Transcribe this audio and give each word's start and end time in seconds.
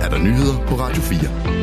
er 0.00 0.08
der 0.08 0.18
nyheder 0.18 0.66
på 0.66 0.74
Radio 0.74 1.02
4. 1.02 1.60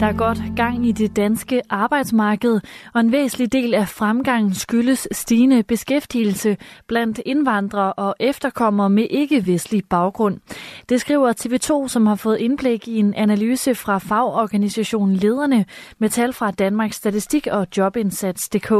Der 0.00 0.06
er 0.06 0.12
godt 0.12 0.38
gang 0.56 0.88
i 0.88 0.92
det 0.92 1.16
danske 1.16 1.62
arbejdsmarked, 1.70 2.60
og 2.94 3.00
en 3.00 3.12
væsentlig 3.12 3.52
del 3.52 3.74
af 3.74 3.88
fremgangen 3.88 4.54
skyldes 4.54 5.08
stigende 5.12 5.62
beskæftigelse 5.62 6.56
blandt 6.86 7.20
indvandrere 7.26 7.92
og 7.92 8.14
efterkommere 8.20 8.90
med 8.90 9.06
ikke-vestlig 9.10 9.82
baggrund. 9.90 10.40
Det 10.88 11.00
skriver 11.00 11.32
TV2, 11.32 11.88
som 11.88 12.06
har 12.06 12.14
fået 12.14 12.38
indblik 12.38 12.88
i 12.88 12.98
en 12.98 13.14
analyse 13.14 13.74
fra 13.74 13.98
fagorganisationen 13.98 15.16
Lederne 15.16 15.64
med 15.98 16.08
tal 16.08 16.32
fra 16.32 16.50
Danmarks 16.50 16.96
Statistik 16.96 17.46
og 17.50 17.66
Jobindsats.dk. 17.76 18.72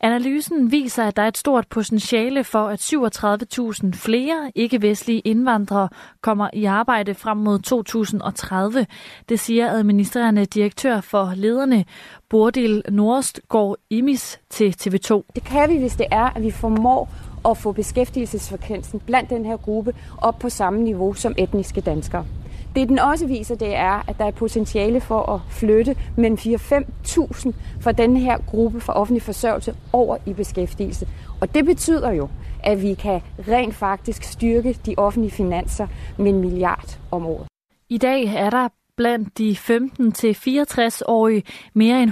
Analysen 0.00 0.72
viser, 0.72 1.04
at 1.04 1.16
der 1.16 1.22
er 1.22 1.28
et 1.28 1.38
stort 1.38 1.68
potentiale 1.68 2.44
for, 2.44 2.68
at 2.68 2.80
37.000 2.80 3.90
flere 3.92 4.52
ikke-vestlige 4.54 5.20
indvandrere 5.20 5.88
kommer 6.20 6.48
i 6.52 6.64
arbejde 6.64 7.14
frem 7.14 7.36
mod 7.36 7.58
2030. 7.58 8.86
Det 9.28 9.40
siger 9.40 9.70
administrerende 9.70 10.44
direktør 10.44 11.00
for 11.00 11.32
lederne, 11.36 11.84
Bordil 12.28 12.82
Nordstgaard 12.88 13.76
Imis 13.90 14.40
til 14.50 14.74
TV2. 14.80 15.22
Det 15.34 15.44
kan 15.44 15.70
vi, 15.70 15.78
hvis 15.78 15.96
det 15.96 16.06
er, 16.10 16.36
at 16.36 16.42
vi 16.42 16.50
formår 16.50 17.08
at 17.50 17.58
få 17.58 17.72
beskæftigelsesfrekvensen 17.72 19.00
blandt 19.00 19.30
den 19.30 19.44
her 19.44 19.56
gruppe 19.56 19.94
op 20.18 20.38
på 20.38 20.48
samme 20.48 20.82
niveau 20.82 21.14
som 21.14 21.34
etniske 21.38 21.80
danskere. 21.80 22.26
Det 22.76 22.88
den 22.88 22.98
også 22.98 23.26
viser, 23.26 23.54
det 23.54 23.76
er, 23.76 24.08
at 24.08 24.18
der 24.18 24.24
er 24.24 24.30
potentiale 24.30 25.00
for 25.00 25.32
at 25.32 25.40
flytte 25.50 25.96
mellem 26.16 26.38
4-5.000 26.40 27.52
fra 27.80 27.92
den 27.92 28.16
her 28.16 28.38
gruppe 28.46 28.80
for 28.80 28.92
offentlig 28.92 29.22
forsørgelse 29.22 29.74
over 29.92 30.16
i 30.26 30.32
beskæftigelse. 30.32 31.08
Og 31.40 31.54
det 31.54 31.64
betyder 31.64 32.10
jo, 32.10 32.28
at 32.64 32.82
vi 32.82 32.94
kan 32.94 33.20
rent 33.48 33.74
faktisk 33.74 34.22
styrke 34.22 34.78
de 34.86 34.94
offentlige 34.96 35.30
finanser 35.32 35.86
med 36.18 36.26
en 36.32 36.40
milliard 36.40 36.98
om 37.10 37.26
året. 37.26 37.46
I 37.88 37.98
dag 37.98 38.24
er 38.24 38.50
der 38.50 38.68
blandt 38.96 39.38
de 39.38 39.56
15-64-årige 39.60 41.42
mere 41.74 42.02
end 42.02 42.10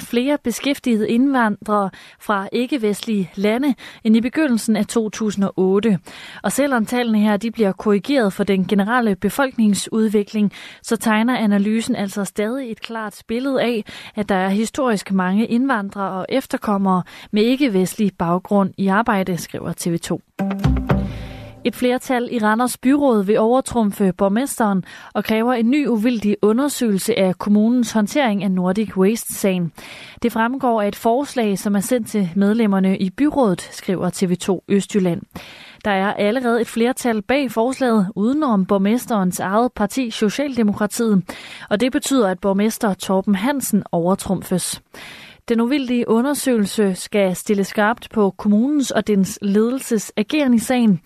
100.000 0.00 0.06
flere 0.06 0.38
beskæftigede 0.44 1.08
indvandrere 1.08 1.90
fra 2.20 2.48
ikke-vestlige 2.52 3.30
lande 3.34 3.74
end 4.04 4.16
i 4.16 4.20
begyndelsen 4.20 4.76
af 4.76 4.86
2008. 4.86 5.98
Og 6.42 6.52
selvom 6.52 6.86
tallene 6.86 7.18
her 7.18 7.36
de 7.36 7.50
bliver 7.50 7.72
korrigeret 7.72 8.32
for 8.32 8.44
den 8.44 8.66
generelle 8.66 9.16
befolkningsudvikling, 9.16 10.52
så 10.82 10.96
tegner 10.96 11.38
analysen 11.38 11.96
altså 11.96 12.24
stadig 12.24 12.70
et 12.70 12.80
klart 12.80 13.22
billede 13.28 13.62
af, 13.62 13.84
at 14.16 14.28
der 14.28 14.34
er 14.34 14.48
historisk 14.48 15.12
mange 15.12 15.46
indvandrere 15.46 16.10
og 16.10 16.26
efterkommere 16.28 17.02
med 17.30 17.42
ikke-vestlig 17.42 18.12
baggrund 18.18 18.74
i 18.78 18.86
arbejde, 18.86 19.36
skriver 19.36 19.72
TV2. 19.80 20.79
Et 21.64 21.76
flertal 21.76 22.28
i 22.30 22.38
Randers 22.38 22.78
byråd 22.78 23.24
vil 23.24 23.38
overtrumfe 23.38 24.12
borgmesteren 24.12 24.84
og 25.14 25.24
kræver 25.24 25.52
en 25.52 25.70
ny 25.70 25.86
uvildig 25.86 26.36
undersøgelse 26.42 27.18
af 27.18 27.38
kommunens 27.38 27.92
håndtering 27.92 28.44
af 28.44 28.50
Nordic 28.50 28.96
Waste-sagen. 28.96 29.72
Det 30.22 30.32
fremgår 30.32 30.82
af 30.82 30.88
et 30.88 30.96
forslag, 30.96 31.58
som 31.58 31.76
er 31.76 31.80
sendt 31.80 32.08
til 32.08 32.30
medlemmerne 32.36 32.98
i 32.98 33.10
byrådet, 33.10 33.60
skriver 33.60 34.10
TV2 34.10 34.64
Østjylland. 34.68 35.22
Der 35.84 35.90
er 35.90 36.12
allerede 36.12 36.60
et 36.60 36.68
flertal 36.68 37.22
bag 37.22 37.50
forslaget, 37.50 38.08
udenom 38.16 38.66
borgmesterens 38.66 39.40
eget 39.40 39.72
parti 39.72 40.10
Socialdemokratiet, 40.10 41.22
og 41.70 41.80
det 41.80 41.92
betyder, 41.92 42.28
at 42.28 42.38
borgmester 42.38 42.94
Torben 42.94 43.34
Hansen 43.34 43.82
overtrumfes. 43.92 44.82
Den 45.50 45.60
uvildige 45.60 46.08
undersøgelse 46.08 46.94
skal 46.94 47.36
stille 47.36 47.64
skarpt 47.64 48.08
på 48.10 48.30
kommunens 48.30 48.90
og 48.90 49.06
dens 49.06 49.38
ledelses 49.42 50.12
agerende 50.16 50.56
i 50.56 50.58
sagen. 50.58 51.00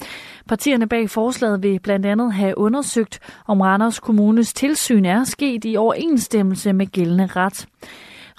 Partierne 0.48 0.89
bag 0.89 1.11
forslaget 1.11 1.62
vil 1.62 1.81
blandt 1.81 2.06
andet 2.06 2.33
have 2.33 2.59
undersøgt, 2.59 3.19
om 3.47 3.61
Randers 3.61 4.00
Kommunes 4.00 4.53
tilsyn 4.53 5.05
er 5.05 5.25
sket 5.25 5.65
i 5.65 5.77
overensstemmelse 5.77 6.72
med 6.72 6.87
gældende 6.87 7.27
ret. 7.27 7.67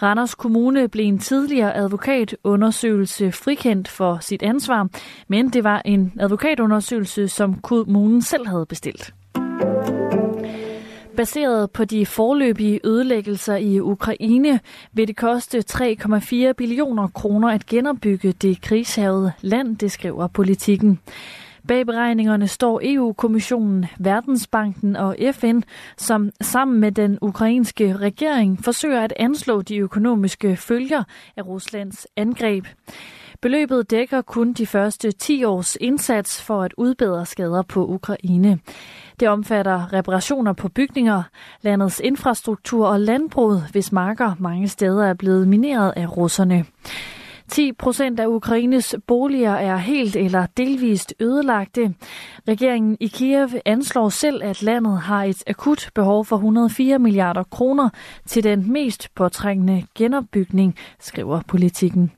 Randers 0.01 0.35
Kommune 0.35 0.87
blev 0.87 1.05
en 1.05 1.19
tidligere 1.19 1.75
advokatundersøgelse 1.75 3.31
frikendt 3.31 3.87
for 3.87 4.17
sit 4.21 4.43
ansvar, 4.43 4.87
men 5.27 5.49
det 5.49 5.63
var 5.63 5.81
en 5.85 6.13
advokatundersøgelse, 6.19 7.27
som 7.27 7.53
kommunen 7.53 8.21
selv 8.21 8.47
havde 8.47 8.65
bestilt. 8.65 9.13
Baseret 11.17 11.71
på 11.71 11.85
de 11.85 12.05
forløbige 12.05 12.79
ødelæggelser 12.83 13.55
i 13.55 13.79
Ukraine 13.79 14.59
vil 14.93 15.07
det 15.07 15.15
koste 15.15 15.63
3,4 15.71 16.51
billioner 16.51 17.07
kroner 17.07 17.49
at 17.49 17.65
genopbygge 17.65 18.31
det 18.31 18.61
krigshavede 18.61 19.31
land, 19.41 19.77
det 19.77 19.91
skriver 19.91 20.27
politikken. 20.27 20.99
Bag 21.67 21.85
beregningerne 21.85 22.47
står 22.47 22.81
EU-kommissionen, 22.83 23.85
Verdensbanken 23.99 24.95
og 24.95 25.17
FN, 25.31 25.59
som 25.97 26.31
sammen 26.41 26.79
med 26.79 26.91
den 26.91 27.17
ukrainske 27.21 27.95
regering 27.97 28.63
forsøger 28.63 29.01
at 29.01 29.13
anslå 29.15 29.61
de 29.61 29.77
økonomiske 29.77 30.55
følger 30.55 31.03
af 31.37 31.45
Ruslands 31.45 32.07
angreb. 32.15 32.65
Beløbet 33.41 33.91
dækker 33.91 34.21
kun 34.21 34.53
de 34.53 34.67
første 34.67 35.11
10 35.11 35.43
års 35.43 35.77
indsats 35.81 36.41
for 36.41 36.61
at 36.61 36.73
udbedre 36.77 37.25
skader 37.25 37.61
på 37.61 37.85
Ukraine. 37.85 38.59
Det 39.19 39.27
omfatter 39.27 39.93
reparationer 39.93 40.53
på 40.53 40.69
bygninger, 40.69 41.23
landets 41.61 42.01
infrastruktur 42.03 42.87
og 42.87 42.99
landbruget, 42.99 43.63
hvis 43.71 43.91
marker 43.91 44.35
mange 44.39 44.67
steder 44.67 45.05
er 45.05 45.13
blevet 45.13 45.47
mineret 45.47 45.93
af 45.95 46.17
russerne. 46.17 46.65
10 47.47 47.71
procent 47.71 48.19
af 48.19 48.27
Ukraines 48.27 48.95
boliger 49.07 49.53
er 49.53 49.77
helt 49.77 50.15
eller 50.15 50.45
delvist 50.57 51.13
ødelagte. 51.19 51.93
Regeringen 52.47 52.97
i 52.99 53.07
Kiev 53.07 53.49
anslår 53.65 54.09
selv, 54.09 54.43
at 54.43 54.61
landet 54.61 54.99
har 54.99 55.23
et 55.23 55.43
akut 55.47 55.89
behov 55.95 56.25
for 56.25 56.35
104 56.35 56.99
milliarder 56.99 57.43
kroner 57.43 57.89
til 58.25 58.43
den 58.43 58.71
mest 58.71 59.09
påtrængende 59.15 59.83
genopbygning, 59.95 60.75
skriver 60.99 61.41
politikken. 61.47 62.11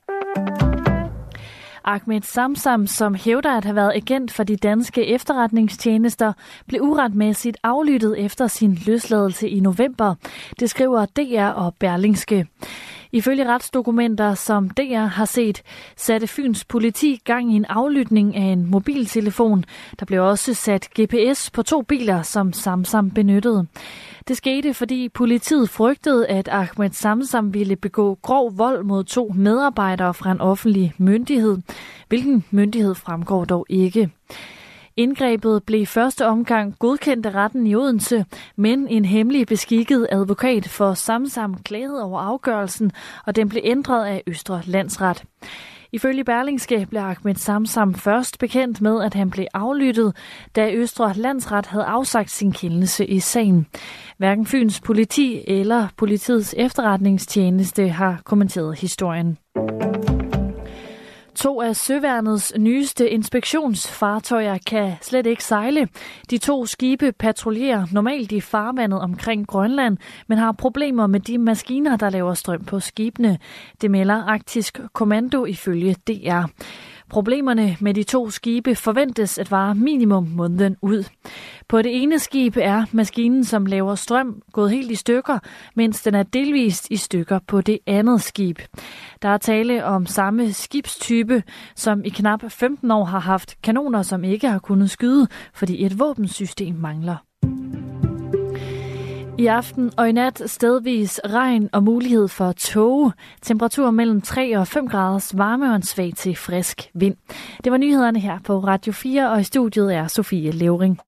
Ahmed 1.87 2.21
Samsam, 2.21 2.87
som 2.87 3.15
hævder 3.15 3.57
at 3.57 3.65
have 3.65 3.75
været 3.75 3.91
agent 3.95 4.31
for 4.31 4.43
de 4.43 4.55
danske 4.55 5.05
efterretningstjenester, 5.05 6.33
blev 6.67 6.81
uretmæssigt 6.81 7.57
aflyttet 7.63 8.25
efter 8.25 8.47
sin 8.47 8.77
løsladelse 8.85 9.49
i 9.49 9.59
november. 9.59 10.15
Det 10.59 10.69
skriver 10.69 11.05
DR 11.05 11.47
og 11.47 11.75
Berlingske. 11.79 12.47
Ifølge 13.11 13.47
retsdokumenter, 13.47 14.33
som 14.33 14.69
DR 14.69 15.05
har 15.05 15.25
set, 15.25 15.61
satte 15.95 16.27
Fyns 16.27 16.65
politi 16.65 17.21
gang 17.25 17.53
i 17.53 17.55
en 17.55 17.65
aflytning 17.65 18.35
af 18.35 18.41
en 18.41 18.65
mobiltelefon. 18.65 19.65
Der 19.99 20.05
blev 20.05 20.23
også 20.23 20.53
sat 20.53 20.89
GPS 20.99 21.49
på 21.49 21.63
to 21.63 21.81
biler, 21.81 22.21
som 22.21 22.53
Samsam 22.53 23.11
benyttede. 23.11 23.67
Det 24.27 24.37
skete, 24.37 24.73
fordi 24.73 25.09
politiet 25.09 25.69
frygtede, 25.69 26.27
at 26.27 26.47
Ahmed 26.51 26.89
Samsam 26.89 27.53
ville 27.53 27.75
begå 27.75 28.17
grov 28.21 28.57
vold 28.57 28.83
mod 28.83 29.03
to 29.03 29.31
medarbejdere 29.35 30.13
fra 30.13 30.31
en 30.31 30.41
offentlig 30.41 30.93
myndighed. 30.97 31.57
Hvilken 32.07 32.45
myndighed 32.51 32.95
fremgår 32.95 33.45
dog 33.45 33.65
ikke. 33.69 34.09
Indgrebet 34.97 35.63
blev 35.63 35.81
i 35.81 35.85
første 35.85 36.25
omgang 36.25 36.75
godkendt 36.79 37.25
af 37.25 37.35
retten 37.35 37.67
i 37.67 37.75
Odense, 37.75 38.25
men 38.55 38.87
en 38.87 39.05
hemmelig 39.05 39.47
beskikket 39.47 40.07
advokat 40.11 40.67
for 40.67 40.93
Samsam 40.93 41.57
klagede 41.63 42.03
over 42.03 42.19
afgørelsen, 42.19 42.91
og 43.25 43.35
den 43.35 43.49
blev 43.49 43.61
ændret 43.65 44.05
af 44.05 44.23
Østre 44.27 44.61
Landsret. 44.65 45.23
Ifølge 45.91 46.23
Berlingske 46.23 46.87
blev 46.89 47.01
Ahmed 47.01 47.35
Samsam 47.35 47.93
først 47.93 48.39
bekendt 48.39 48.81
med, 48.81 49.03
at 49.03 49.13
han 49.13 49.29
blev 49.29 49.45
aflyttet, 49.53 50.15
da 50.55 50.71
Østre 50.73 51.13
Landsret 51.13 51.65
havde 51.65 51.85
afsagt 51.85 52.31
sin 52.31 52.51
kendelse 52.51 53.05
i 53.05 53.19
sagen. 53.19 53.67
Hverken 54.17 54.45
Fyns 54.45 54.81
politi 54.81 55.43
eller 55.47 55.87
politiets 55.97 56.55
efterretningstjeneste 56.57 57.89
har 57.89 58.21
kommenteret 58.23 58.79
historien. 58.79 59.37
To 61.47 61.61
af 61.61 61.75
søværnets 61.75 62.53
nyeste 62.57 63.09
inspektionsfartøjer 63.09 64.57
kan 64.67 64.93
slet 65.01 65.25
ikke 65.25 65.43
sejle. 65.43 65.87
De 66.29 66.37
to 66.37 66.65
skibe 66.65 67.11
patruljerer 67.11 67.85
normalt 67.91 68.31
i 68.31 68.41
farvandet 68.41 69.01
omkring 69.01 69.47
Grønland, 69.47 69.97
men 70.27 70.37
har 70.37 70.51
problemer 70.51 71.07
med 71.07 71.19
de 71.19 71.37
maskiner, 71.37 71.97
der 71.97 72.09
laver 72.09 72.33
strøm 72.33 72.63
på 72.63 72.79
skibene. 72.79 73.39
Det 73.81 73.91
melder 73.91 74.23
Arktisk 74.23 74.79
Kommando 74.93 75.45
ifølge 75.45 75.95
DR. 76.07 76.45
Problemerne 77.09 77.77
med 77.79 77.93
de 77.93 78.03
to 78.03 78.29
skibe 78.29 78.75
forventes 78.75 79.37
at 79.37 79.51
vare 79.51 79.75
minimum 79.75 80.27
måneden 80.27 80.75
ud. 80.81 81.03
På 81.67 81.81
det 81.81 82.01
ene 82.01 82.19
skib 82.19 82.57
er 82.57 82.85
maskinen, 82.91 83.43
som 83.43 83.65
laver 83.65 83.95
strøm, 83.95 84.41
gået 84.51 84.71
helt 84.71 84.91
i 84.91 84.95
stykker, 84.95 85.39
mens 85.75 86.01
den 86.01 86.15
er 86.15 86.23
delvist 86.23 86.87
i 86.91 86.95
stykker 86.95 87.39
på 87.47 87.61
det 87.61 87.79
andet 87.85 88.21
skib. 88.21 88.59
Der 89.21 89.29
er 89.29 89.37
tale 89.37 89.85
om 89.85 90.05
samme 90.05 90.53
skibstype, 90.53 91.43
som 91.75 92.01
i 92.05 92.09
knap 92.09 92.51
15 92.51 92.91
år 92.91 93.03
har 93.03 93.19
haft 93.19 93.61
kanoner, 93.61 94.01
som 94.01 94.23
ikke 94.23 94.49
har 94.49 94.59
kunnet 94.59 94.89
skyde, 94.89 95.27
fordi 95.53 95.85
et 95.85 95.99
våbensystem 95.99 96.75
mangler. 96.75 97.26
I 99.37 99.45
aften 99.45 99.91
og 99.97 100.09
i 100.09 100.11
nat 100.11 100.41
stedvis 100.45 101.19
regn 101.25 101.69
og 101.73 101.83
mulighed 101.83 102.27
for 102.27 102.51
tåge. 102.51 103.11
Temperatur 103.41 103.91
mellem 103.91 104.21
3 104.21 104.59
og 104.59 104.67
5 104.67 104.87
graders 104.87 105.37
varme 105.37 105.69
og 105.69 105.75
en 105.75 105.83
svag 105.83 106.13
til 106.15 106.35
frisk 106.35 106.89
vind. 106.93 107.15
Det 107.63 107.71
var 107.71 107.77
nyhederne 107.77 108.19
her 108.19 108.39
på 108.43 108.59
Radio 108.59 108.93
4, 108.93 109.31
og 109.31 109.41
i 109.41 109.43
studiet 109.43 109.95
er 109.95 110.07
Sofie 110.07 110.51
Levering. 110.51 110.99